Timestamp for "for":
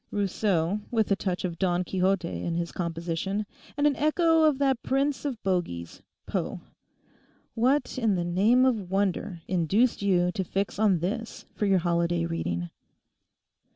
11.53-11.67